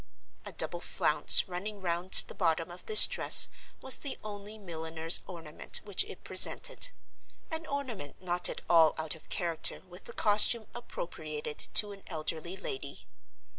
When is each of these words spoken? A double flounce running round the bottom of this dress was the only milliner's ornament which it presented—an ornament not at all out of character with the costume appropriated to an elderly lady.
A 0.47 0.51
double 0.51 0.79
flounce 0.79 1.47
running 1.47 1.79
round 1.79 2.13
the 2.27 2.33
bottom 2.33 2.71
of 2.71 2.87
this 2.87 3.05
dress 3.05 3.49
was 3.83 3.99
the 3.99 4.17
only 4.23 4.57
milliner's 4.57 5.21
ornament 5.27 5.79
which 5.83 6.03
it 6.05 6.23
presented—an 6.23 7.67
ornament 7.67 8.19
not 8.19 8.49
at 8.49 8.61
all 8.67 8.95
out 8.97 9.13
of 9.13 9.29
character 9.29 9.79
with 9.87 10.05
the 10.05 10.13
costume 10.13 10.65
appropriated 10.73 11.59
to 11.75 11.91
an 11.91 12.01
elderly 12.07 12.57
lady. 12.57 13.05